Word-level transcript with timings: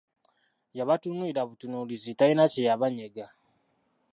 Yabatunuulira 0.77 1.41
butunuulizi 1.49 2.11
talina 2.19 2.43
kyeyabanyega. 2.51 3.25